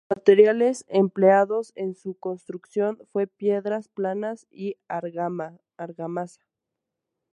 [0.09, 6.41] Los materiales empleados en su construcción fue piedras planas y argamasa.